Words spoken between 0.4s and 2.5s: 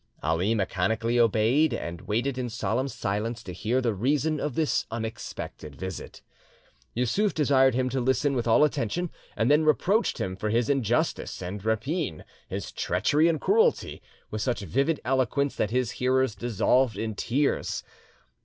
mechanically obeyed, and waited in